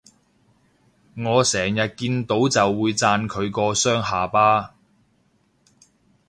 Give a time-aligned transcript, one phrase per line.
[1.15, 4.73] 我成日見到就會讚佢個雙下巴